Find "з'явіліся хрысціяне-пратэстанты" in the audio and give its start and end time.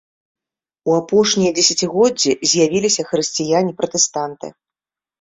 2.55-4.47